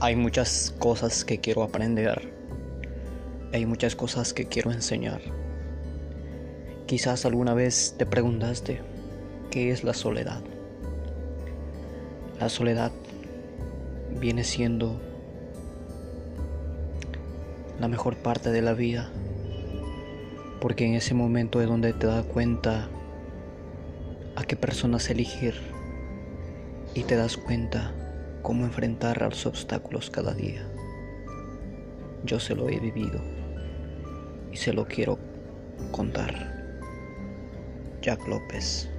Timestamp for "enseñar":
4.72-5.20